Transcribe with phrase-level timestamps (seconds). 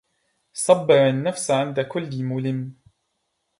[0.53, 2.75] صبر النفس عند كل ملم